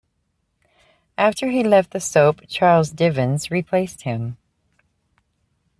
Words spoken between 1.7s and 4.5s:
the soap, Charles Divins replaced him.